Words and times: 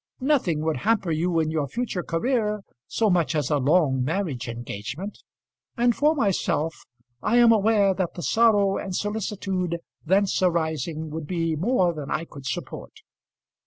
Nothing 0.19 0.61
would 0.61 0.77
hamper 0.77 1.11
you 1.11 1.39
in 1.39 1.51
your 1.51 1.67
future 1.67 2.01
career 2.01 2.61
so 2.87 3.07
much 3.07 3.35
as 3.35 3.51
a 3.51 3.59
long 3.59 4.03
marriage 4.03 4.47
engagement; 4.49 5.19
and 5.77 5.95
for 5.95 6.15
myself, 6.15 6.85
I 7.21 7.37
am 7.37 7.51
aware 7.51 7.93
that 7.93 8.15
the 8.15 8.23
sorrow 8.23 8.77
and 8.77 8.95
solicitude 8.95 9.77
thence 10.03 10.41
arising 10.41 11.11
would 11.11 11.27
be 11.27 11.55
more 11.55 11.93
than 11.93 12.09
I 12.09 12.25
could 12.25 12.47
support. 12.47 12.93